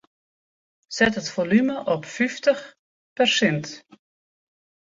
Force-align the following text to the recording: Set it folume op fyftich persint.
Set 0.97 1.15
it 1.21 1.29
folume 1.35 1.75
op 1.93 2.03
fyftich 2.15 2.63
persint. 3.15 3.67